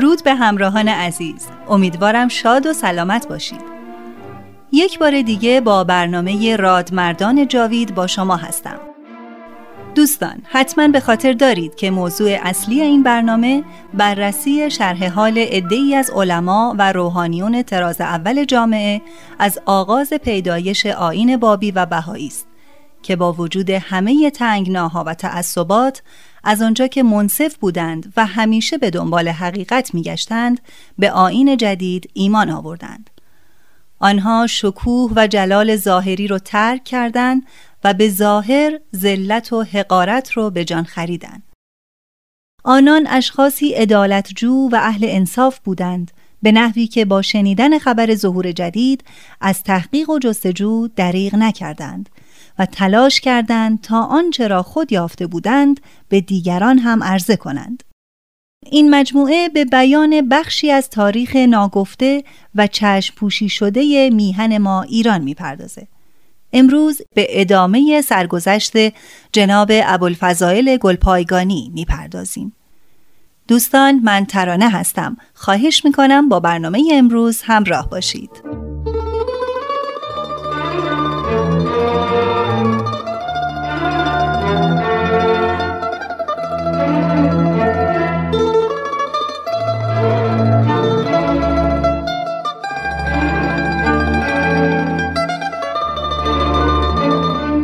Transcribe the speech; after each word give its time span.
درود 0.00 0.24
به 0.24 0.34
همراهان 0.34 0.88
عزیز. 0.88 1.46
امیدوارم 1.68 2.28
شاد 2.28 2.66
و 2.66 2.72
سلامت 2.72 3.28
باشید. 3.28 3.60
یک 4.72 4.98
بار 4.98 5.22
دیگه 5.22 5.60
با 5.60 5.84
برنامه 5.84 6.56
رادمردان 6.56 7.48
جاوید 7.48 7.94
با 7.94 8.06
شما 8.06 8.36
هستم. 8.36 8.80
دوستان 9.94 10.42
حتما 10.44 10.88
به 10.88 11.00
خاطر 11.00 11.32
دارید 11.32 11.74
که 11.74 11.90
موضوع 11.90 12.38
اصلی 12.42 12.80
این 12.80 13.02
برنامه 13.02 13.64
بررسی 13.94 14.70
شرح 14.70 15.08
حال 15.08 15.38
عدهای 15.38 15.94
از 15.94 16.10
علما 16.10 16.74
و 16.78 16.92
روحانیون 16.92 17.62
تراز 17.62 18.00
اول 18.00 18.44
جامعه 18.44 19.02
از 19.38 19.58
آغاز 19.66 20.12
پیدایش 20.12 20.86
آین 20.86 21.36
بابی 21.36 21.70
و 21.70 21.86
بهایی 21.86 22.26
است 22.26 22.46
که 23.02 23.16
با 23.16 23.32
وجود 23.32 23.70
همه 23.70 24.30
تنگناها 24.30 25.04
و 25.04 25.14
تعصبات 25.14 26.02
از 26.44 26.62
آنجا 26.62 26.86
که 26.86 27.02
منصف 27.02 27.56
بودند 27.56 28.12
و 28.16 28.26
همیشه 28.26 28.78
به 28.78 28.90
دنبال 28.90 29.28
حقیقت 29.28 29.94
میگشتند 29.94 30.60
به 30.98 31.10
آین 31.10 31.56
جدید 31.56 32.10
ایمان 32.14 32.50
آوردند. 32.50 33.10
آنها 33.98 34.46
شکوه 34.46 35.12
و 35.16 35.26
جلال 35.26 35.76
ظاهری 35.76 36.26
رو 36.26 36.38
ترک 36.38 36.84
کردند 36.84 37.42
و 37.84 37.94
به 37.94 38.08
ظاهر 38.08 38.80
ذلت 38.96 39.52
و 39.52 39.62
حقارت 39.62 40.32
رو 40.32 40.50
به 40.50 40.64
جان 40.64 40.84
خریدند. 40.84 41.42
آنان 42.64 43.06
اشخاصی 43.10 43.74
عدالتجو 43.74 44.68
و 44.72 44.76
اهل 44.76 45.06
انصاف 45.08 45.58
بودند 45.58 46.10
به 46.42 46.52
نحوی 46.52 46.86
که 46.86 47.04
با 47.04 47.22
شنیدن 47.22 47.78
خبر 47.78 48.14
ظهور 48.14 48.52
جدید 48.52 49.04
از 49.40 49.62
تحقیق 49.62 50.10
و 50.10 50.18
جستجو 50.18 50.88
دریغ 50.96 51.34
نکردند. 51.34 52.08
و 52.60 52.66
تلاش 52.66 53.20
کردند 53.20 53.80
تا 53.80 54.02
آنچه 54.02 54.48
را 54.48 54.62
خود 54.62 54.92
یافته 54.92 55.26
بودند 55.26 55.80
به 56.08 56.20
دیگران 56.20 56.78
هم 56.78 57.02
عرضه 57.02 57.36
کنند. 57.36 57.82
این 58.70 58.94
مجموعه 58.94 59.48
به 59.48 59.64
بیان 59.64 60.28
بخشی 60.28 60.70
از 60.70 60.90
تاریخ 60.90 61.36
ناگفته 61.36 62.24
و 62.54 62.66
چشم 62.66 63.14
پوشی 63.14 63.48
شده 63.48 64.10
میهن 64.10 64.58
ما 64.58 64.82
ایران 64.82 65.20
می‌پردازه. 65.20 65.86
امروز 66.52 67.02
به 67.14 67.26
ادامه 67.40 68.00
سرگذشت 68.00 68.72
جناب 69.32 69.68
ابوالفضائل 69.72 70.76
گلپایگانی 70.76 71.70
می‌پردازیم. 71.74 72.52
دوستان 73.48 74.00
من 74.04 74.24
ترانه 74.24 74.70
هستم. 74.70 75.16
خواهش 75.34 75.84
می‌کنم 75.84 76.28
با 76.28 76.40
برنامه 76.40 76.82
امروز 76.92 77.42
همراه 77.42 77.90
باشید. 77.90 78.30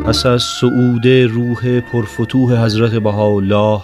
پس 0.07 0.27
از 0.27 0.43
صعود 0.43 1.07
روح 1.07 1.81
پرفتوح 1.81 2.65
حضرت 2.65 2.91
بهاءالله 2.91 3.83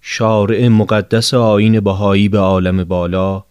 شارع 0.00 0.68
مقدس 0.68 1.34
آین 1.34 1.80
بهایی 1.80 2.28
به 2.28 2.38
عالم 2.38 2.84
بالا 2.84 3.44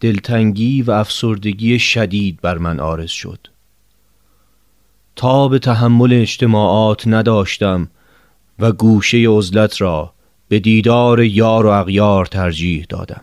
دلتنگی 0.00 0.82
و 0.82 0.90
افسردگی 0.90 1.78
شدید 1.78 2.40
بر 2.42 2.58
من 2.58 2.80
آرز 2.80 3.10
شد. 3.10 3.38
تا 5.16 5.48
به 5.48 5.58
تحمل 5.58 6.12
اجتماعات 6.12 7.08
نداشتم 7.08 7.88
و 8.58 8.72
گوشه 8.72 9.28
عزلت 9.28 9.80
را 9.80 10.12
به 10.48 10.58
دیدار 10.58 11.22
یار 11.22 11.66
و 11.66 11.68
اغیار 11.68 12.26
ترجیح 12.26 12.86
دادم. 12.88 13.22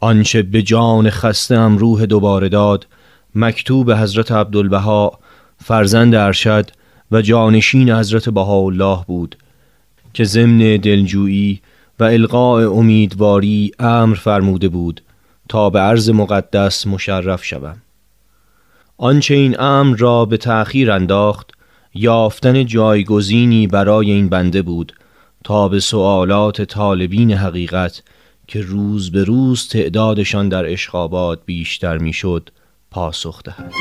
آنچه 0.00 0.42
به 0.42 0.62
جان 0.62 1.10
خستم 1.10 1.76
روح 1.76 2.04
دوباره 2.04 2.48
داد 2.48 2.86
مکتوب 3.34 3.92
حضرت 3.92 4.32
عبدالبها 4.32 5.18
فرزند 5.64 6.14
ارشد 6.14 6.70
و 7.10 7.22
جانشین 7.22 7.90
حضرت 7.90 8.28
بهاءالله 8.28 9.04
بود 9.06 9.36
که 10.14 10.24
ضمن 10.24 10.58
دلجویی 10.76 11.60
و 12.00 12.04
القاء 12.04 12.70
امیدواری 12.70 13.72
امر 13.78 14.14
فرموده 14.14 14.68
بود 14.68 15.02
تا 15.48 15.70
به 15.70 15.78
عرض 15.78 16.10
مقدس 16.10 16.86
مشرف 16.86 17.44
شوم. 17.44 17.76
آنچه 18.98 19.34
این 19.34 19.60
امر 19.60 19.96
را 19.96 20.24
به 20.24 20.36
تأخیر 20.36 20.90
انداخت 20.90 21.50
یافتن 21.94 22.66
جایگزینی 22.66 23.66
برای 23.66 24.10
این 24.10 24.28
بنده 24.28 24.62
بود 24.62 24.92
تا 25.44 25.68
به 25.68 25.80
سوالات 25.80 26.62
طالبین 26.62 27.32
حقیقت 27.32 28.02
که 28.46 28.60
روز 28.60 29.12
به 29.12 29.24
روز 29.24 29.68
تعدادشان 29.68 30.48
در 30.48 30.72
اشخابات 30.72 31.40
بیشتر 31.46 31.98
می‌شد 31.98 32.50
پاسخ 32.90 33.42
دهد. 33.42 33.72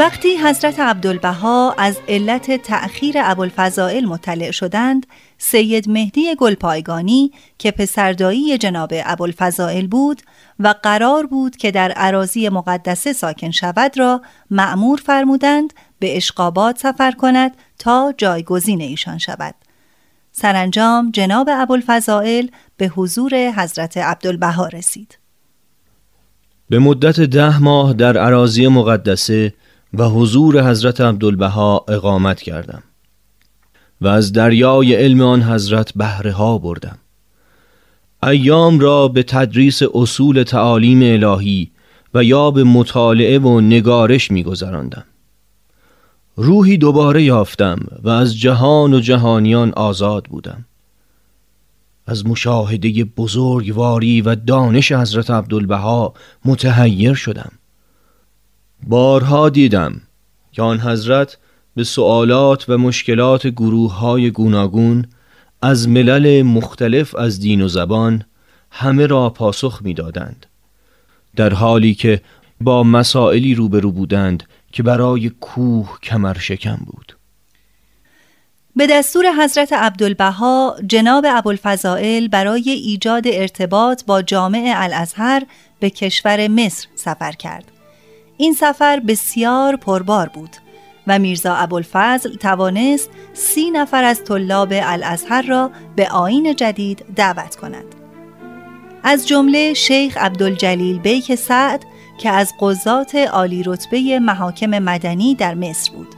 وقتی 0.00 0.36
حضرت 0.36 0.80
عبدالبها 0.80 1.74
از 1.78 1.98
علت 2.08 2.62
تأخیر 2.62 3.14
ابوالفضائل 3.18 4.04
مطلع 4.04 4.50
شدند 4.50 5.06
سید 5.38 5.88
مهدی 5.88 6.34
گلپایگانی 6.34 7.32
که 7.58 7.70
پسردایی 7.70 8.58
جناب 8.58 8.90
ابوالفضائل 8.92 9.86
بود 9.86 10.22
و 10.58 10.74
قرار 10.82 11.26
بود 11.26 11.56
که 11.56 11.70
در 11.70 11.92
عراضی 11.92 12.48
مقدسه 12.48 13.12
ساکن 13.12 13.50
شود 13.50 13.98
را 13.98 14.22
معمور 14.50 15.00
فرمودند 15.04 15.72
به 15.98 16.16
اشقابات 16.16 16.78
سفر 16.78 17.12
کند 17.12 17.56
تا 17.78 18.14
جایگزین 18.18 18.80
ایشان 18.80 19.18
شود. 19.18 19.54
سرانجام 20.32 21.10
جناب 21.10 21.48
ابوالفضائل 21.52 22.46
به 22.76 22.88
حضور 22.88 23.34
حضرت 23.56 23.96
عبدالبها 23.96 24.66
رسید. 24.66 25.18
به 26.70 26.78
مدت 26.78 27.20
ده 27.20 27.58
ماه 27.58 27.92
در 27.92 28.18
عراضی 28.18 28.68
مقدسه 28.68 29.54
و 29.94 30.04
حضور 30.08 30.70
حضرت 30.70 31.00
عبدالبها 31.00 31.84
اقامت 31.88 32.42
کردم 32.42 32.82
و 34.00 34.08
از 34.08 34.32
دریای 34.32 34.94
علم 34.94 35.20
آن 35.20 35.42
حضرت 35.42 35.92
بهره 35.96 36.32
ها 36.32 36.58
بردم. 36.58 36.98
ایام 38.22 38.80
را 38.80 39.08
به 39.08 39.22
تدریس 39.22 39.82
اصول 39.94 40.42
تعالیم 40.42 41.02
الهی 41.02 41.70
و 42.14 42.24
یا 42.24 42.50
به 42.50 42.64
مطالعه 42.64 43.38
و 43.38 43.60
نگارش 43.60 44.30
می 44.30 44.42
گذراندم. 44.42 45.04
روحی 46.36 46.76
دوباره 46.76 47.22
یافتم 47.22 47.78
و 48.02 48.08
از 48.08 48.38
جهان 48.38 48.94
و 48.94 49.00
جهانیان 49.00 49.72
آزاد 49.76 50.24
بودم. 50.24 50.64
از 52.06 52.26
مشاهده 52.26 53.04
بزرگواری 53.04 54.20
و 54.20 54.34
دانش 54.34 54.92
حضرت 54.92 55.30
عبدالبها 55.30 56.14
متحیر 56.44 57.14
شدم. 57.14 57.52
بارها 58.86 59.48
دیدم 59.48 60.00
که 60.52 60.62
آن 60.62 60.80
حضرت 60.80 61.38
به 61.76 61.84
سوالات 61.84 62.64
و 62.68 62.78
مشکلات 62.78 63.46
گروه 63.46 63.98
های 63.98 64.30
گوناگون 64.30 65.06
از 65.62 65.88
ملل 65.88 66.42
مختلف 66.42 67.14
از 67.14 67.40
دین 67.40 67.62
و 67.62 67.68
زبان 67.68 68.24
همه 68.70 69.06
را 69.06 69.30
پاسخ 69.30 69.80
می‌دادند 69.82 70.46
در 71.36 71.54
حالی 71.54 71.94
که 71.94 72.20
با 72.60 72.82
مسائلی 72.82 73.54
روبرو 73.54 73.92
بودند 73.92 74.42
که 74.72 74.82
برای 74.82 75.30
کوه 75.30 75.98
کمر 76.02 76.38
شکم 76.38 76.78
بود 76.86 77.16
به 78.76 78.86
دستور 78.86 79.24
حضرت 79.44 79.72
عبدالبها 79.72 80.76
جناب 80.86 81.24
ابوالفضائل 81.28 82.28
برای 82.28 82.70
ایجاد 82.70 83.22
ارتباط 83.26 84.04
با 84.04 84.22
جامع 84.22 84.72
الازهر 84.76 85.42
به 85.80 85.90
کشور 85.90 86.48
مصر 86.48 86.88
سفر 86.94 87.32
کرد. 87.32 87.79
این 88.40 88.54
سفر 88.54 89.00
بسیار 89.00 89.76
پربار 89.76 90.28
بود 90.28 90.56
و 91.06 91.18
میرزا 91.18 91.54
ابوالفضل 91.54 92.34
توانست 92.34 93.10
سی 93.32 93.70
نفر 93.70 94.04
از 94.04 94.24
طلاب 94.24 94.68
الازهر 94.72 95.42
را 95.42 95.70
به 95.96 96.08
آین 96.08 96.56
جدید 96.56 97.04
دعوت 97.16 97.56
کند. 97.56 97.84
از 99.02 99.28
جمله 99.28 99.74
شیخ 99.74 100.16
عبدالجلیل 100.16 100.98
بیک 100.98 101.34
سعد 101.34 101.84
که 102.18 102.30
از 102.30 102.52
قضات 102.60 103.14
عالی 103.14 103.62
رتبه 103.62 104.18
محاکم 104.18 104.78
مدنی 104.78 105.34
در 105.34 105.54
مصر 105.54 105.92
بود 105.92 106.14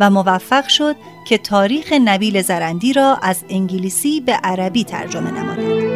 و 0.00 0.10
موفق 0.10 0.68
شد 0.68 0.96
که 1.28 1.38
تاریخ 1.38 1.92
نبیل 1.92 2.42
زرندی 2.42 2.92
را 2.92 3.18
از 3.22 3.44
انگلیسی 3.48 4.20
به 4.20 4.32
عربی 4.32 4.84
ترجمه 4.84 5.30
نماید. 5.30 5.87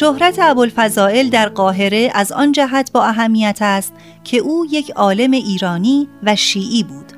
شهرت 0.00 0.38
ابوالفضائل 0.38 1.30
در 1.30 1.48
قاهره 1.48 2.10
از 2.14 2.32
آن 2.32 2.52
جهت 2.52 2.92
با 2.92 3.04
اهمیت 3.04 3.58
است 3.60 3.92
که 4.24 4.38
او 4.38 4.66
یک 4.70 4.90
عالم 4.90 5.30
ایرانی 5.30 6.08
و 6.22 6.36
شیعی 6.36 6.82
بود 6.82 7.12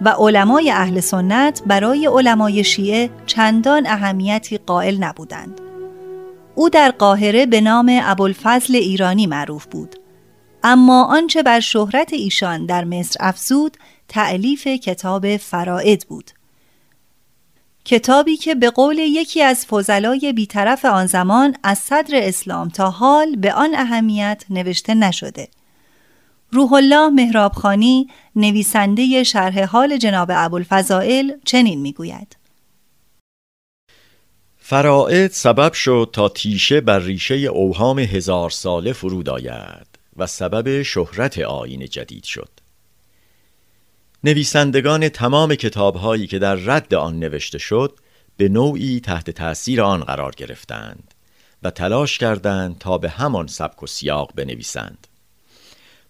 و 0.00 0.08
علمای 0.08 0.70
اهل 0.70 1.00
سنت 1.00 1.62
برای 1.66 2.06
علمای 2.06 2.64
شیعه 2.64 3.10
چندان 3.26 3.86
اهمیتی 3.86 4.58
قائل 4.58 4.96
نبودند. 4.96 5.60
او 6.54 6.68
در 6.68 6.90
قاهره 6.90 7.46
به 7.46 7.60
نام 7.60 8.00
ابوالفضل 8.02 8.76
ایرانی 8.76 9.26
معروف 9.26 9.66
بود. 9.66 9.96
اما 10.62 11.04
آنچه 11.04 11.42
بر 11.42 11.60
شهرت 11.60 12.12
ایشان 12.12 12.66
در 12.66 12.84
مصر 12.84 13.16
افزود 13.20 13.76
تعلیف 14.08 14.66
کتاب 14.66 15.36
فرائد 15.36 16.04
بود. 16.08 16.30
کتابی 17.84 18.36
که 18.36 18.54
به 18.54 18.70
قول 18.70 18.98
یکی 18.98 19.42
از 19.42 19.66
فضلای 19.66 20.32
بیطرف 20.32 20.84
آن 20.84 21.06
زمان 21.06 21.56
از 21.62 21.78
صدر 21.78 22.20
اسلام 22.22 22.68
تا 22.68 22.90
حال 22.90 23.36
به 23.36 23.52
آن 23.52 23.74
اهمیت 23.74 24.44
نوشته 24.50 24.94
نشده. 24.94 25.48
روح 26.52 26.72
الله 26.72 27.08
مهرابخانی 27.08 28.08
نویسنده 28.36 29.24
شرح 29.24 29.64
حال 29.64 29.96
جناب 29.96 30.28
ابوالفضائل 30.32 31.32
چنین 31.44 31.80
می‌گوید 31.80 32.36
فرائد 34.58 35.30
سبب 35.30 35.72
شد 35.72 36.10
تا 36.12 36.28
تیشه 36.28 36.80
بر 36.80 36.98
ریشه 36.98 37.34
اوهام 37.34 37.98
هزار 37.98 38.50
ساله 38.50 38.92
فرود 38.92 39.28
آید 39.28 39.86
و 40.16 40.26
سبب 40.26 40.82
شهرت 40.82 41.38
آین 41.38 41.86
جدید 41.86 42.24
شد 42.24 42.53
نویسندگان 44.26 45.08
تمام 45.08 45.54
کتابهایی 45.54 46.26
که 46.26 46.38
در 46.38 46.54
رد 46.54 46.94
آن 46.94 47.18
نوشته 47.18 47.58
شد 47.58 47.98
به 48.36 48.48
نوعی 48.48 49.00
تحت 49.00 49.30
تأثیر 49.30 49.82
آن 49.82 50.04
قرار 50.04 50.34
گرفتند 50.36 51.14
و 51.62 51.70
تلاش 51.70 52.18
کردند 52.18 52.78
تا 52.78 52.98
به 52.98 53.10
همان 53.10 53.46
سبک 53.46 53.82
و 53.82 53.86
سیاق 53.86 54.32
بنویسند. 54.34 55.06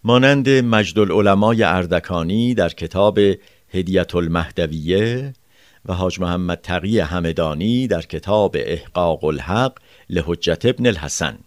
مانند 0.04 0.48
مجد 0.48 0.98
العلمای 0.98 1.62
اردکانی 1.62 2.54
در 2.54 2.68
کتاب 2.68 3.18
هدیت 3.68 4.14
المهدویه 4.14 5.32
و 5.86 5.92
حاج 5.92 6.20
محمد 6.20 6.60
تقی 6.60 7.00
همدانی 7.00 7.86
در 7.86 8.02
کتاب 8.02 8.56
احقاق 8.58 9.24
الحق 9.24 9.78
لحجت 10.10 10.64
ابن 10.66 10.86
الحسن. 10.86 11.38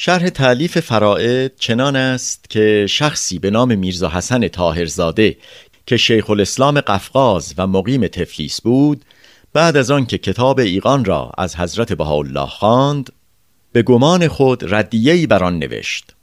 شرح 0.00 0.28
تعلیف 0.28 0.80
فرائد 0.80 1.56
چنان 1.56 1.96
است 1.96 2.50
که 2.50 2.86
شخصی 2.88 3.38
به 3.38 3.50
نام 3.50 3.78
میرزا 3.78 4.08
حسن 4.08 4.48
تاهرزاده 4.48 5.36
که 5.86 5.96
شیخ 5.96 6.30
الاسلام 6.30 6.80
قفقاز 6.80 7.54
و 7.58 7.66
مقیم 7.66 8.06
تفلیس 8.06 8.60
بود 8.60 9.04
بعد 9.52 9.76
از 9.76 9.90
آن 9.90 10.06
که 10.06 10.18
کتاب 10.18 10.58
ایقان 10.58 11.04
را 11.04 11.32
از 11.38 11.56
حضرت 11.56 11.92
بهاءالله 11.92 12.46
خواند 12.46 13.12
به 13.72 13.82
گمان 13.82 14.28
خود 14.28 14.74
ردیه‌ای 14.74 15.26
بر 15.26 15.44
آن 15.44 15.58
نوشت. 15.58 16.14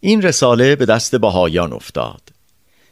این 0.00 0.22
رساله 0.22 0.76
به 0.76 0.86
دست 0.86 1.16
بهایان 1.16 1.72
افتاد. 1.72 2.22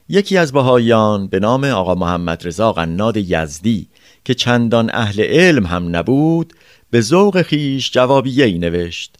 یکی 0.09 0.37
از 0.37 0.53
بهایان 0.53 1.27
به 1.27 1.39
نام 1.41 1.65
آقا 1.65 1.95
محمد 1.95 2.47
رضا 2.47 2.73
قناد 2.73 3.17
یزدی 3.17 3.89
که 4.25 4.35
چندان 4.35 4.91
اهل 4.95 5.21
علم 5.21 5.67
هم 5.67 5.97
نبود 5.97 6.53
به 6.91 7.01
ذوق 7.01 7.43
خیش 7.43 7.91
جوابیه 7.91 8.45
ای 8.45 8.59
نوشت. 8.59 9.17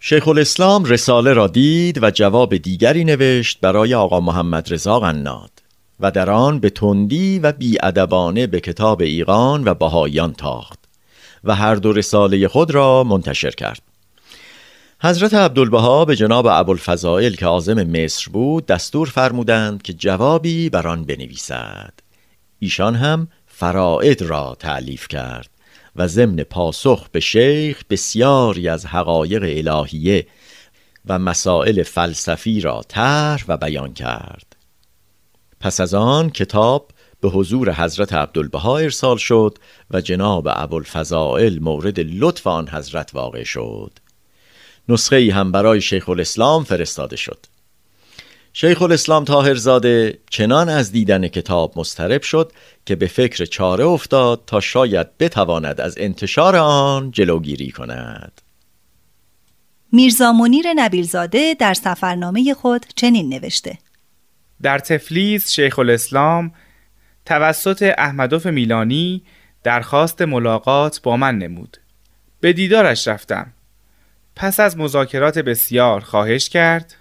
شیخ 0.00 0.28
الاسلام 0.28 0.84
رساله 0.84 1.32
را 1.32 1.46
دید 1.46 2.02
و 2.02 2.10
جواب 2.10 2.56
دیگری 2.56 3.04
نوشت 3.04 3.60
برای 3.60 3.94
آقا 3.94 4.20
محمد 4.20 4.72
رضا 4.72 5.00
قناد 5.00 5.50
و 6.00 6.10
در 6.10 6.30
آن 6.30 6.58
به 6.58 6.70
تندی 6.70 7.38
و 7.38 7.52
بیادبانه 7.52 8.46
به 8.46 8.60
کتاب 8.60 9.02
ایقان 9.02 9.64
و 9.64 9.74
بهایان 9.74 10.32
تاخت 10.32 10.78
و 11.44 11.54
هر 11.54 11.74
دو 11.74 11.92
رساله 11.92 12.48
خود 12.48 12.70
را 12.70 13.04
منتشر 13.04 13.50
کرد. 13.50 13.82
حضرت 15.00 15.34
عبدالبها 15.34 16.04
به 16.04 16.16
جناب 16.16 16.46
ابوالفضائل 16.46 17.34
که 17.34 17.46
عازم 17.46 17.82
مصر 17.82 18.30
بود 18.32 18.66
دستور 18.66 19.08
فرمودند 19.08 19.82
که 19.82 19.92
جوابی 19.92 20.70
بر 20.70 20.88
آن 20.88 21.04
بنویسد. 21.04 21.92
ایشان 22.58 22.94
هم 22.94 23.28
فرائد 23.46 24.22
را 24.22 24.56
تعلیف 24.58 25.08
کرد. 25.08 25.55
و 25.96 26.08
ضمن 26.08 26.42
پاسخ 26.42 27.08
به 27.12 27.20
شیخ 27.20 27.82
بسیاری 27.90 28.68
از 28.68 28.86
حقایق 28.86 29.42
الهیه 29.42 30.26
و 31.06 31.18
مسائل 31.18 31.82
فلسفی 31.82 32.60
را 32.60 32.82
طرح 32.88 33.44
و 33.48 33.56
بیان 33.56 33.94
کرد. 33.94 34.56
پس 35.60 35.80
از 35.80 35.94
آن 35.94 36.30
کتاب 36.30 36.90
به 37.20 37.28
حضور 37.28 37.72
حضرت 37.72 38.12
عبدالبها 38.12 38.78
ارسال 38.78 39.16
شد 39.16 39.58
و 39.90 40.00
جناب 40.00 40.48
ابوالفضائل 40.50 41.58
مورد 41.58 42.00
لطف 42.00 42.46
آن 42.46 42.68
حضرت 42.68 43.14
واقع 43.14 43.42
شد. 43.42 43.92
نسخه 44.88 45.16
ای 45.16 45.30
هم 45.30 45.52
برای 45.52 45.80
شیخ 45.80 46.08
الاسلام 46.08 46.64
فرستاده 46.64 47.16
شد. 47.16 47.38
شیخ 48.58 48.82
الاسلام 48.82 49.24
تاهرزاده 49.24 50.18
چنان 50.30 50.68
از 50.68 50.92
دیدن 50.92 51.28
کتاب 51.28 51.78
مسترب 51.78 52.22
شد 52.22 52.52
که 52.86 52.96
به 52.96 53.06
فکر 53.06 53.44
چاره 53.44 53.84
افتاد 53.84 54.42
تا 54.46 54.60
شاید 54.60 55.18
بتواند 55.18 55.80
از 55.80 55.94
انتشار 55.98 56.56
آن 56.56 57.10
جلوگیری 57.10 57.70
کند. 57.70 58.40
میرزا 59.92 60.32
منیر 60.32 60.66
نبیلزاده 60.76 61.54
در 61.58 61.74
سفرنامه 61.74 62.54
خود 62.54 62.86
چنین 62.94 63.28
نوشته. 63.28 63.78
در 64.62 64.78
تفلیس 64.78 65.52
شیخ 65.52 65.78
الاسلام 65.78 66.52
توسط 67.26 67.94
احمدوف 67.98 68.46
میلانی 68.46 69.22
درخواست 69.62 70.22
ملاقات 70.22 71.00
با 71.02 71.16
من 71.16 71.38
نمود. 71.38 71.76
به 72.40 72.52
دیدارش 72.52 73.08
رفتم. 73.08 73.52
پس 74.36 74.60
از 74.60 74.76
مذاکرات 74.76 75.38
بسیار 75.38 76.00
خواهش 76.00 76.48
کرد. 76.48 76.94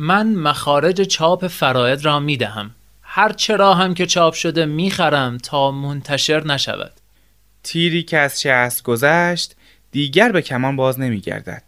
من 0.00 0.34
مخارج 0.34 1.02
چاپ 1.02 1.46
فراید 1.46 2.04
را 2.04 2.20
می 2.20 2.36
دهم 2.36 2.70
هر 3.02 3.32
چرا 3.32 3.74
هم 3.74 3.94
که 3.94 4.06
چاپ 4.06 4.34
شده 4.34 4.66
می 4.66 4.90
خرم 4.90 5.38
تا 5.38 5.70
منتشر 5.70 6.44
نشود. 6.44 6.92
تیری 7.62 8.02
که 8.02 8.18
از 8.18 8.40
شهست 8.40 8.82
گذشت 8.82 9.56
دیگر 9.90 10.32
به 10.32 10.42
کمان 10.42 10.76
باز 10.76 11.00
نمی 11.00 11.20
گردد 11.20 11.62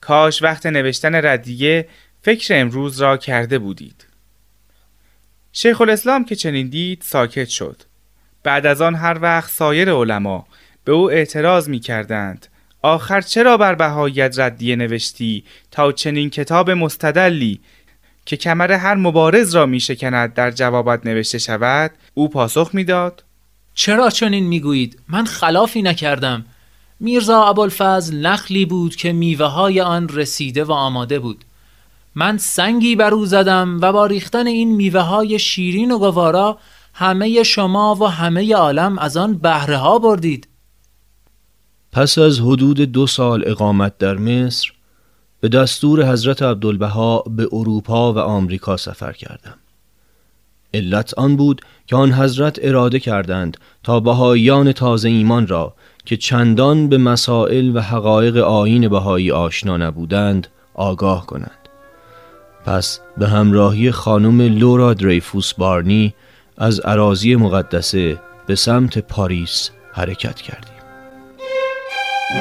کاش 0.00 0.42
وقت 0.42 0.66
نوشتن 0.66 1.14
ردیه 1.26 1.88
فکر 2.22 2.60
امروز 2.60 3.00
را 3.00 3.16
کرده 3.16 3.58
بودید. 3.58 4.06
شیخ 5.52 5.80
الاسلام 5.80 6.24
که 6.24 6.36
چنین 6.36 6.68
دید 6.68 7.02
ساکت 7.02 7.48
شد. 7.48 7.82
بعد 8.42 8.66
از 8.66 8.80
آن 8.80 8.94
هر 8.94 9.18
وقت 9.22 9.50
سایر 9.50 9.92
علما 9.92 10.46
به 10.84 10.92
او 10.92 11.10
اعتراض 11.10 11.68
می 11.68 11.80
کردند 11.80 12.46
آخر 12.86 13.20
چرا 13.20 13.56
بر 13.56 13.74
بهایت 13.74 14.38
ردیه 14.38 14.76
نوشتی 14.76 15.44
تا 15.70 15.92
چنین 15.92 16.30
کتاب 16.30 16.70
مستدلی 16.70 17.60
که 18.26 18.36
کمر 18.36 18.72
هر 18.72 18.94
مبارز 18.94 19.54
را 19.54 19.66
می 19.66 19.80
شکند 19.80 20.34
در 20.34 20.50
جوابت 20.50 21.06
نوشته 21.06 21.38
شود؟ 21.38 21.90
او 22.14 22.28
پاسخ 22.28 22.70
می‌داد 22.72 23.24
چرا 23.74 24.10
چنین 24.10 24.46
می‌گویید 24.46 24.98
من 25.08 25.24
خلافی 25.24 25.82
نکردم. 25.82 26.44
میرزا 27.00 27.44
ابوالفضل 27.44 28.26
نخلی 28.26 28.66
بود 28.66 28.96
که 28.96 29.12
میوه 29.12 29.46
های 29.46 29.80
آن 29.80 30.08
رسیده 30.08 30.64
و 30.64 30.72
آماده 30.72 31.18
بود. 31.18 31.44
من 32.14 32.38
سنگی 32.38 32.96
بر 32.96 33.14
او 33.14 33.26
زدم 33.26 33.78
و 33.82 33.92
با 33.92 34.06
ریختن 34.06 34.46
این 34.46 34.74
میوه 34.74 35.00
های 35.00 35.38
شیرین 35.38 35.90
و 35.90 35.98
گوارا 35.98 36.58
همه 36.94 37.42
شما 37.42 37.94
و 37.94 38.06
همه 38.06 38.54
عالم 38.54 38.98
از 38.98 39.16
آن 39.16 39.38
بهره 39.38 39.76
ها 39.76 39.98
بردید. 39.98 40.48
پس 41.96 42.18
از 42.18 42.40
حدود 42.40 42.80
دو 42.80 43.06
سال 43.06 43.42
اقامت 43.46 43.98
در 43.98 44.14
مصر 44.14 44.72
به 45.40 45.48
دستور 45.48 46.12
حضرت 46.12 46.42
عبدالبها 46.42 47.24
به 47.36 47.48
اروپا 47.52 48.12
و 48.12 48.18
آمریکا 48.18 48.76
سفر 48.76 49.12
کردم. 49.12 49.54
علت 50.74 51.14
آن 51.18 51.36
بود 51.36 51.60
که 51.86 51.96
آن 51.96 52.12
حضرت 52.12 52.58
اراده 52.62 53.00
کردند 53.00 53.56
تا 53.82 54.00
بهاییان 54.00 54.72
تازه 54.72 55.08
ایمان 55.08 55.46
را 55.46 55.74
که 56.04 56.16
چندان 56.16 56.88
به 56.88 56.98
مسائل 56.98 57.76
و 57.76 57.80
حقایق 57.80 58.36
آین 58.36 58.88
بهایی 58.88 59.30
آشنا 59.30 59.76
نبودند 59.76 60.48
آگاه 60.74 61.26
کنند. 61.26 61.68
پس 62.64 63.00
به 63.16 63.28
همراهی 63.28 63.90
خانم 63.90 64.40
لورا 64.40 64.94
دریفوس 64.94 65.54
بارنی 65.54 66.14
از 66.56 66.80
عراضی 66.80 67.36
مقدسه 67.36 68.20
به 68.46 68.54
سمت 68.54 68.98
پاریس 68.98 69.70
حرکت 69.92 70.36
کردیم. 70.40 70.75
جناب 72.26 72.38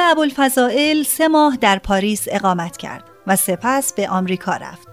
ابوالفضائل 0.00 1.02
سه 1.02 1.28
ماه 1.28 1.56
در 1.56 1.78
پاریس 1.78 2.26
اقامت 2.30 2.76
کرد 2.76 3.04
و 3.26 3.36
سپس 3.36 3.92
به 3.92 4.08
آمریکا 4.08 4.52
رفت. 4.56 4.88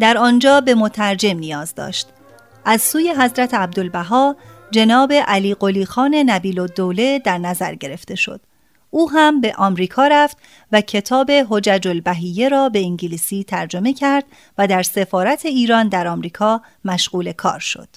در 0.00 0.18
آنجا 0.18 0.60
به 0.60 0.74
مترجم 0.74 1.38
نیاز 1.38 1.74
داشت. 1.74 2.08
از 2.68 2.82
سوی 2.82 3.14
حضرت 3.18 3.54
عبدالبها 3.54 4.36
جناب 4.70 5.12
علی 5.12 5.54
قلی 5.54 5.84
خان 5.84 6.14
نبیل 6.14 6.60
الدوله 6.60 7.18
در 7.18 7.38
نظر 7.38 7.74
گرفته 7.74 8.14
شد. 8.14 8.40
او 8.90 9.10
هم 9.10 9.40
به 9.40 9.54
آمریکا 9.58 10.06
رفت 10.06 10.36
و 10.72 10.80
کتاب 10.80 11.30
حجج 11.50 11.88
البهیه 11.88 12.48
را 12.48 12.68
به 12.68 12.78
انگلیسی 12.78 13.44
ترجمه 13.44 13.92
کرد 13.92 14.24
و 14.58 14.66
در 14.66 14.82
سفارت 14.82 15.46
ایران 15.46 15.88
در 15.88 16.08
آمریکا 16.08 16.62
مشغول 16.84 17.32
کار 17.32 17.58
شد. 17.58 17.88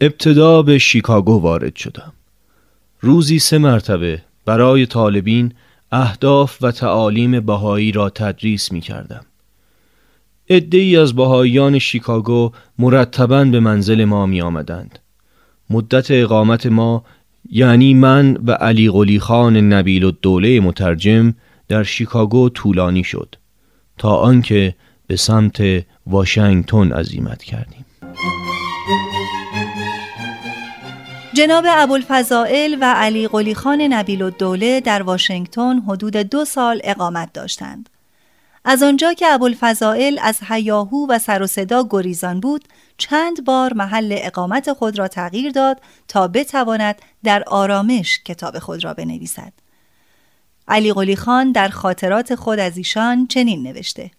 ابتدا 0.00 0.62
به 0.62 0.78
شیکاگو 0.78 1.40
وارد 1.40 1.76
شدم. 1.76 2.12
روزی 3.00 3.38
سه 3.38 3.58
مرتبه 3.58 4.22
برای 4.44 4.86
طالبین 4.86 5.52
اهداف 5.92 6.62
و 6.62 6.70
تعالیم 6.72 7.40
بهایی 7.40 7.92
را 7.92 8.10
تدریس 8.10 8.72
می 8.72 8.80
کردم. 8.80 9.24
ای 10.50 10.96
از 10.96 11.14
بهاییان 11.14 11.78
شیکاگو 11.78 12.52
مرتبا 12.78 13.44
به 13.44 13.60
منزل 13.60 14.04
ما 14.04 14.26
می 14.26 14.42
آمدند. 14.42 14.98
مدت 15.70 16.10
اقامت 16.10 16.66
ما 16.66 17.04
یعنی 17.50 17.94
من 17.94 18.36
و 18.46 18.52
علی 18.52 18.90
قلی 18.90 19.20
خان 19.20 19.56
نبیل 19.56 20.04
و 20.04 20.10
دوله 20.10 20.60
مترجم 20.60 21.34
در 21.68 21.82
شیکاگو 21.82 22.48
طولانی 22.48 23.04
شد 23.04 23.34
تا 23.98 24.16
آنکه 24.16 24.74
به 25.06 25.16
سمت 25.16 25.84
واشنگتن 26.06 26.92
عزیمت 26.92 27.42
کردیم. 27.42 27.84
جناب 31.34 31.64
ابوالفضائل 31.68 32.76
و 32.80 32.94
علی 32.96 33.28
قلی 33.28 33.54
خان 33.54 33.80
نبیل 33.80 34.22
الدوله 34.22 34.80
در 34.80 35.02
واشنگتن 35.02 35.78
حدود 35.78 36.16
دو 36.16 36.44
سال 36.44 36.80
اقامت 36.84 37.32
داشتند. 37.32 37.88
از 38.70 38.82
آنجا 38.82 39.12
که 39.12 39.26
ابوالفضائل 39.26 40.18
از 40.22 40.38
هیاهو 40.48 41.06
و 41.10 41.18
سر 41.18 41.42
و 41.42 41.46
صدا 41.46 41.86
گریزان 41.90 42.40
بود 42.40 42.64
چند 42.98 43.44
بار 43.44 43.74
محل 43.74 44.16
اقامت 44.18 44.72
خود 44.72 44.98
را 44.98 45.08
تغییر 45.08 45.52
داد 45.52 45.80
تا 46.08 46.28
بتواند 46.28 47.02
در 47.24 47.42
آرامش 47.46 48.20
کتاب 48.24 48.58
خود 48.58 48.84
را 48.84 48.94
بنویسد 48.94 49.52
علی 50.68 50.92
قلی 50.92 51.16
خان 51.16 51.52
در 51.52 51.68
خاطرات 51.68 52.34
خود 52.34 52.58
از 52.58 52.76
ایشان 52.76 53.26
چنین 53.26 53.62
نوشته 53.62 54.10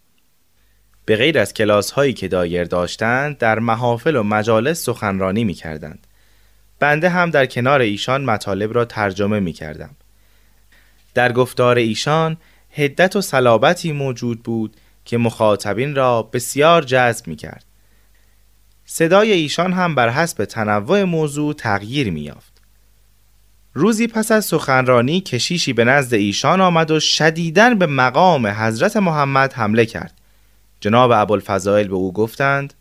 به 1.05 1.15
غیر 1.15 1.39
از 1.39 1.53
کلاس 1.53 1.91
هایی 1.91 2.13
که 2.13 2.27
دایر 2.27 2.63
داشتند 2.63 3.37
در 3.37 3.59
محافل 3.59 4.15
و 4.15 4.23
مجالس 4.23 4.83
سخنرانی 4.83 5.43
می 5.43 5.53
کردند. 5.53 6.07
بنده 6.79 7.09
هم 7.09 7.29
در 7.29 7.45
کنار 7.45 7.81
ایشان 7.81 8.25
مطالب 8.25 8.73
را 8.73 8.85
ترجمه 8.85 9.39
می 9.39 9.53
کردم. 9.53 9.95
در 11.13 11.31
گفتار 11.31 11.77
ایشان 11.77 12.37
هدت 12.71 13.15
و 13.15 13.21
صلابتی 13.21 13.91
موجود 13.91 14.43
بود 14.43 14.75
که 15.05 15.17
مخاطبین 15.17 15.95
را 15.95 16.23
بسیار 16.23 16.81
جذب 16.81 17.27
می 17.27 17.35
کرد. 17.35 17.65
صدای 18.85 19.31
ایشان 19.31 19.73
هم 19.73 19.95
بر 19.95 20.09
حسب 20.09 20.45
تنوع 20.45 21.03
موضوع 21.03 21.53
تغییر 21.53 22.11
می 22.11 22.21
یافت. 22.21 22.61
روزی 23.73 24.07
پس 24.07 24.31
از 24.31 24.45
سخنرانی 24.45 25.21
کشیشی 25.21 25.73
به 25.73 25.83
نزد 25.83 26.13
ایشان 26.13 26.61
آمد 26.61 26.91
و 26.91 26.99
شدیدن 26.99 27.77
به 27.77 27.85
مقام 27.85 28.47
حضرت 28.47 28.97
محمد 28.97 29.53
حمله 29.53 29.85
کرد. 29.85 30.19
جناب 30.79 31.11
ابوالفضائل 31.11 31.87
به 31.87 31.95
او 31.95 32.13
گفتند 32.13 32.73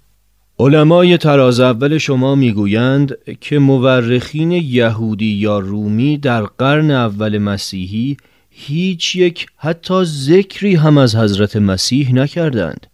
علمای 0.59 1.18
تراز 1.18 1.61
اول 1.61 1.99
شما 1.99 2.35
می‌گویند 2.35 3.16
که 3.40 3.59
مورخین 3.59 4.52
یهودی 4.52 5.33
یا 5.33 5.59
رومی 5.59 6.18
در 6.18 6.42
قرن 6.42 6.90
اول 6.90 7.38
مسیحی 7.38 8.16
هیچ 8.61 9.17
یک 9.17 9.47
حتی 9.57 10.05
ذکری 10.05 10.75
هم 10.75 10.99
از 10.99 11.17
حضرت 11.17 11.57
مسیح 11.57 12.15
نکردند. 12.15 12.87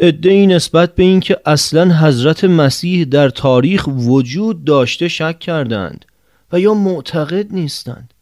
ادعی 0.00 0.46
نسبت 0.46 0.94
به 0.94 1.02
اینکه 1.02 1.40
اصلا 1.46 1.94
حضرت 1.94 2.44
مسیح 2.44 3.04
در 3.04 3.28
تاریخ 3.28 3.86
وجود 3.86 4.64
داشته 4.64 5.08
شک 5.08 5.38
کردند 5.38 6.04
و 6.52 6.60
یا 6.60 6.74
معتقد 6.74 7.52
نیستند. 7.52 8.14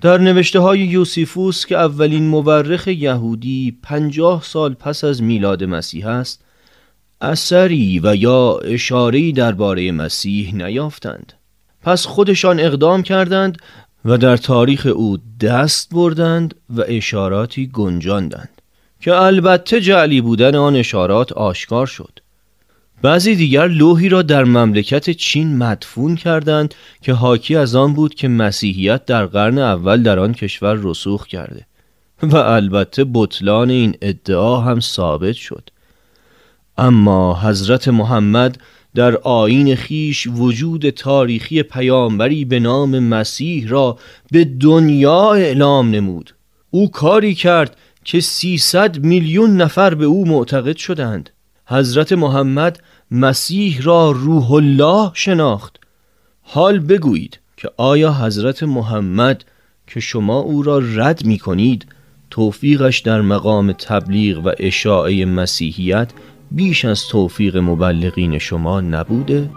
در 0.00 0.18
نوشته 0.18 0.58
های 0.58 0.80
یوسیفوس 0.80 1.66
که 1.66 1.76
اولین 1.76 2.28
مورخ 2.28 2.88
یهودی 2.88 3.78
پنجاه 3.82 4.42
سال 4.42 4.74
پس 4.74 5.04
از 5.04 5.22
میلاد 5.22 5.64
مسیح 5.64 6.06
است 6.06 6.44
اثری 7.20 8.00
و 8.04 8.16
یا 8.16 8.58
اشاره‌ای 8.58 9.32
درباره 9.32 9.92
مسیح 9.92 10.54
نیافتند. 10.54 11.32
پس 11.82 12.06
خودشان 12.06 12.60
اقدام 12.60 13.02
کردند 13.02 13.58
و 14.06 14.18
در 14.18 14.36
تاریخ 14.36 14.86
او 14.94 15.18
دست 15.40 15.90
بردند 15.94 16.54
و 16.76 16.84
اشاراتی 16.86 17.66
گنجاندند 17.66 18.62
که 19.00 19.14
البته 19.14 19.80
جعلی 19.80 20.20
بودن 20.20 20.54
آن 20.54 20.76
اشارات 20.76 21.32
آشکار 21.32 21.86
شد. 21.86 22.18
بعضی 23.02 23.34
دیگر 23.34 23.68
لوحی 23.68 24.08
را 24.08 24.22
در 24.22 24.44
مملکت 24.44 25.10
چین 25.10 25.56
مدفون 25.56 26.16
کردند 26.16 26.74
که 27.02 27.12
حاکی 27.12 27.56
از 27.56 27.74
آن 27.74 27.94
بود 27.94 28.14
که 28.14 28.28
مسیحیت 28.28 29.04
در 29.04 29.26
قرن 29.26 29.58
اول 29.58 30.02
در 30.02 30.18
آن 30.18 30.34
کشور 30.34 30.78
رسوخ 30.82 31.26
کرده 31.26 31.66
و 32.22 32.36
البته 32.36 33.06
بطلان 33.14 33.70
این 33.70 33.94
ادعا 34.02 34.60
هم 34.60 34.80
ثابت 34.80 35.34
شد. 35.34 35.70
اما 36.78 37.40
حضرت 37.40 37.88
محمد 37.88 38.58
در 38.96 39.16
آین 39.16 39.74
خیش 39.74 40.26
وجود 40.26 40.90
تاریخی 40.90 41.62
پیامبری 41.62 42.44
به 42.44 42.60
نام 42.60 42.98
مسیح 42.98 43.68
را 43.68 43.98
به 44.30 44.44
دنیا 44.44 45.32
اعلام 45.32 45.90
نمود. 45.90 46.34
او 46.70 46.90
کاری 46.90 47.34
کرد 47.34 47.76
که 48.04 48.20
300 48.20 48.98
میلیون 48.98 49.56
نفر 49.56 49.94
به 49.94 50.04
او 50.04 50.28
معتقد 50.28 50.76
شدند. 50.76 51.30
حضرت 51.66 52.12
محمد 52.12 52.82
مسیح 53.10 53.82
را 53.82 54.10
روح 54.10 54.52
الله 54.52 55.10
شناخت. 55.14 55.76
حال 56.42 56.78
بگویید 56.78 57.38
که 57.56 57.70
آیا 57.76 58.12
حضرت 58.12 58.62
محمد 58.62 59.44
که 59.86 60.00
شما 60.00 60.38
او 60.38 60.62
را 60.62 60.78
رد 60.78 61.24
می 61.24 61.38
کنید 61.38 61.86
توفیقش 62.30 62.98
در 62.98 63.20
مقام 63.20 63.72
تبلیغ 63.72 64.46
و 64.46 64.50
اشاعه 64.58 65.24
مسیحیت 65.24 66.10
بیش 66.50 66.84
از 66.84 67.08
توفیق 67.08 67.56
مبلغین 67.56 68.38
شما 68.38 68.80
نبوده؟ 68.80 69.50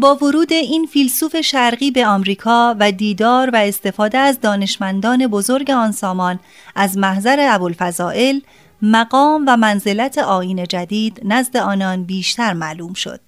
با 0.00 0.14
ورود 0.14 0.52
این 0.52 0.86
فیلسوف 0.86 1.40
شرقی 1.40 1.90
به 1.90 2.06
آمریکا 2.06 2.76
و 2.78 2.92
دیدار 2.92 3.50
و 3.50 3.56
استفاده 3.56 4.18
از 4.18 4.40
دانشمندان 4.40 5.26
بزرگ 5.26 5.70
آن 5.70 5.92
سامان 5.92 6.38
از 6.74 6.98
محضر 6.98 7.36
ابوالفضائل 7.50 8.40
مقام 8.82 9.44
و 9.46 9.56
منزلت 9.56 10.18
آین 10.18 10.64
جدید 10.64 11.20
نزد 11.24 11.56
آنان 11.56 12.04
بیشتر 12.04 12.52
معلوم 12.52 12.92
شد 12.92 13.20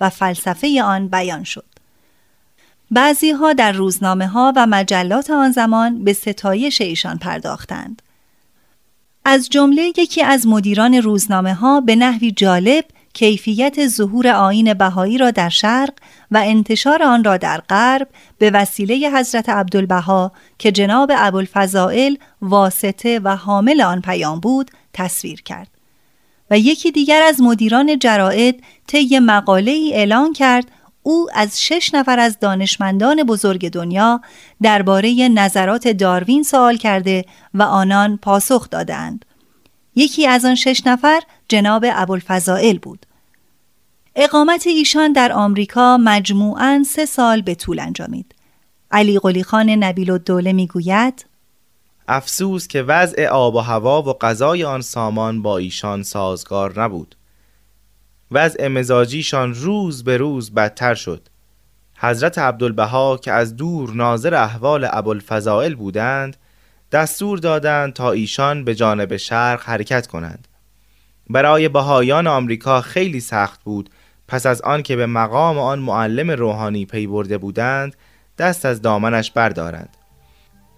و 0.00 0.10
فلسفه 0.10 0.82
آن 0.82 1.08
بیان 1.08 1.44
شد. 1.44 1.64
بعضی 2.90 3.30
ها 3.30 3.52
در 3.52 3.72
روزنامه 3.72 4.26
ها 4.26 4.52
و 4.56 4.66
مجلات 4.66 5.30
آن 5.30 5.50
زمان 5.50 6.04
به 6.04 6.12
ستایش 6.12 6.80
ایشان 6.80 7.18
پرداختند. 7.18 8.02
از 9.24 9.48
جمله 9.48 9.82
یکی 9.82 10.22
از 10.22 10.46
مدیران 10.46 10.94
روزنامه 10.94 11.54
ها 11.54 11.80
به 11.80 11.96
نحوی 11.96 12.30
جالب 12.30 12.84
کیفیت 13.16 13.86
ظهور 13.86 14.28
آین 14.28 14.74
بهایی 14.74 15.18
را 15.18 15.30
در 15.30 15.48
شرق 15.48 15.92
و 16.30 16.42
انتشار 16.44 17.02
آن 17.02 17.24
را 17.24 17.36
در 17.36 17.60
غرب 17.68 18.08
به 18.38 18.50
وسیله 18.50 19.10
حضرت 19.10 19.48
عبدالبها 19.48 20.32
که 20.58 20.72
جناب 20.72 21.12
ابوالفضائل 21.16 22.16
واسطه 22.42 23.20
و 23.24 23.36
حامل 23.36 23.80
آن 23.80 24.00
پیام 24.00 24.40
بود 24.40 24.70
تصویر 24.92 25.42
کرد 25.42 25.68
و 26.50 26.58
یکی 26.58 26.90
دیگر 26.90 27.22
از 27.22 27.40
مدیران 27.40 27.98
جرائد 27.98 28.54
طی 28.86 29.18
مقاله 29.18 29.70
ای 29.70 29.94
اعلان 29.94 30.32
کرد 30.32 30.70
او 31.02 31.28
از 31.34 31.62
شش 31.62 31.94
نفر 31.94 32.18
از 32.18 32.38
دانشمندان 32.38 33.22
بزرگ 33.22 33.70
دنیا 33.70 34.20
درباره 34.62 35.28
نظرات 35.28 35.88
داروین 35.88 36.42
سوال 36.42 36.76
کرده 36.76 37.24
و 37.54 37.62
آنان 37.62 38.16
پاسخ 38.16 38.70
دادند. 38.70 39.24
یکی 39.96 40.26
از 40.26 40.44
آن 40.44 40.54
شش 40.54 40.82
نفر 40.86 41.20
جناب 41.48 41.84
ابوالفضائل 41.88 42.78
بود. 42.78 43.06
اقامت 44.16 44.66
ایشان 44.66 45.12
در 45.12 45.32
آمریکا 45.32 45.96
مجموعاً 45.96 46.82
سه 46.86 47.06
سال 47.06 47.42
به 47.42 47.54
طول 47.54 47.78
انجامید. 47.78 48.34
علی 48.90 49.18
قلی 49.18 49.42
خان 49.42 49.70
نبیل 49.70 50.10
الدوله 50.10 50.52
می 50.52 50.66
گوید 50.66 51.26
افسوس 52.08 52.68
که 52.68 52.82
وضع 52.82 53.26
آب 53.26 53.54
و 53.54 53.58
هوا 53.58 54.02
و 54.02 54.12
غذای 54.12 54.64
آن 54.64 54.80
سامان 54.80 55.42
با 55.42 55.58
ایشان 55.58 56.02
سازگار 56.02 56.82
نبود. 56.82 57.16
وضع 58.30 58.68
مزاجیشان 58.68 59.54
روز 59.54 60.04
به 60.04 60.16
روز 60.16 60.54
بدتر 60.54 60.94
شد. 60.94 61.28
حضرت 61.98 62.38
عبدالبها 62.38 63.16
که 63.16 63.32
از 63.32 63.56
دور 63.56 63.90
ناظر 63.90 64.34
احوال 64.34 64.88
ابوالفضائل 64.90 65.74
بودند 65.74 66.36
دستور 66.92 67.38
دادند 67.38 67.92
تا 67.92 68.12
ایشان 68.12 68.64
به 68.64 68.74
جانب 68.74 69.16
شرق 69.16 69.62
حرکت 69.62 70.06
کنند. 70.06 70.48
برای 71.30 71.68
بهایان 71.68 72.26
آمریکا 72.26 72.80
خیلی 72.80 73.20
سخت 73.20 73.62
بود. 73.64 73.90
پس 74.28 74.46
از 74.46 74.62
آن 74.62 74.82
که 74.82 74.96
به 74.96 75.06
مقام 75.06 75.58
آن 75.58 75.78
معلم 75.78 76.30
روحانی 76.30 76.86
پی 76.86 77.06
برده 77.06 77.38
بودند 77.38 77.96
دست 78.38 78.64
از 78.66 78.82
دامنش 78.82 79.30
بردارند. 79.30 79.96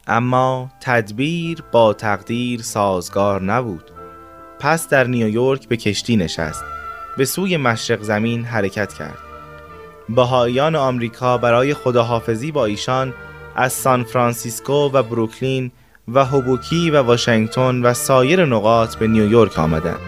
اما 0.07 0.71
تدبیر 0.81 1.63
با 1.73 1.93
تقدیر 1.93 2.63
سازگار 2.63 3.43
نبود. 3.43 3.91
پس 4.59 4.89
در 4.89 5.05
نیویورک 5.05 5.69
به 5.69 5.77
کشتی 5.77 6.17
نشست. 6.17 6.65
به 7.17 7.25
سوی 7.25 7.57
مشرق 7.57 8.03
زمین 8.03 8.45
حرکت 8.45 8.93
کرد. 8.93 9.19
بهایان 10.09 10.77
آمریکا 10.77 11.39
برای 11.39 11.75
خداحافظی 11.75 12.53
با 12.53 12.65
ایشان 12.65 13.15
از 13.57 13.73
سان 13.73 14.05
فرانسیسکو 14.05 14.91
و 14.93 15.03
بروکلین 15.03 15.71
و 16.15 16.25
هوبوکی 16.25 16.91
و 16.91 17.03
واشنگتن 17.03 17.83
و 17.83 17.95
سایر 17.95 18.45
نقاط 18.45 18.97
به 18.97 19.07
نیویورک 19.07 19.59
آمدند. 19.59 20.01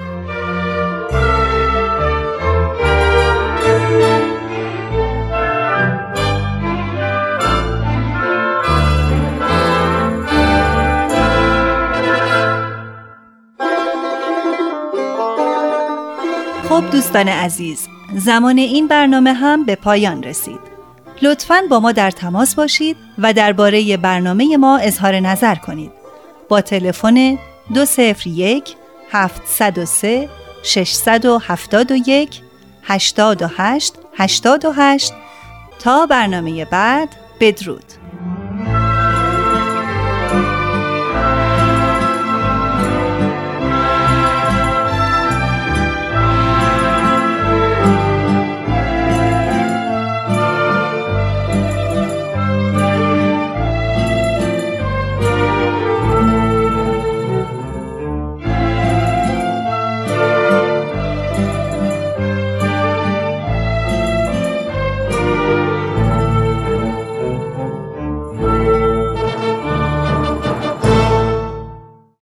خب 16.68 16.90
دوستان 16.92 17.28
عزیز 17.28 17.88
زمان 18.14 18.58
این 18.58 18.88
برنامه 18.88 19.32
هم 19.32 19.64
به 19.64 19.74
پایان 19.74 20.22
رسید. 20.22 20.79
لطفا 21.22 21.62
با 21.70 21.80
ما 21.80 21.92
در 21.92 22.10
تماس 22.10 22.54
باشید 22.54 22.96
و 23.18 23.32
درباره 23.32 23.96
برنامه 23.96 24.56
ما 24.56 24.78
اظهار 24.78 25.20
نظر 25.20 25.54
کنید. 25.54 25.92
با 26.48 26.60
تلفن 26.60 27.38
201 27.74 28.76
703 29.12 30.28
671 30.62 32.42
828 32.82 33.94
828 34.16 35.12
تا 35.78 36.06
برنامه 36.06 36.64
بعد 36.64 37.08
بدرود. 37.40 37.89